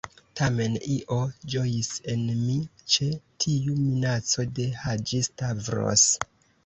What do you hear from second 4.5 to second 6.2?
de Haĝi-Stavros.